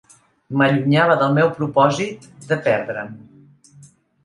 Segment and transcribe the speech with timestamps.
[0.61, 3.15] M'allunyava del meu propòsit de perdre'm